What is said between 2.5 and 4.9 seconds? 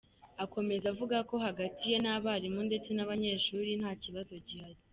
ndetse n’abanyeshuri nta kibazo gihari.